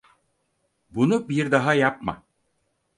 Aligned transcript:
Bunu 0.91 1.29
bir 1.29 1.51
daha 1.51 1.73
yapma. 1.73 2.23